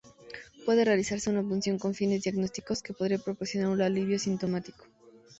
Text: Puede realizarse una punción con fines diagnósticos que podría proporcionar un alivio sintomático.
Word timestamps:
Puede 0.65 0.83
realizarse 0.83 1.29
una 1.29 1.43
punción 1.43 1.77
con 1.77 1.93
fines 1.93 2.23
diagnósticos 2.23 2.81
que 2.81 2.91
podría 2.91 3.19
proporcionar 3.19 3.69
un 3.69 3.83
alivio 3.83 4.17
sintomático. 4.17 4.85